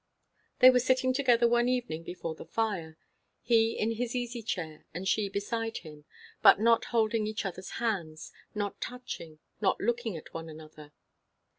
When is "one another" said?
10.33-10.91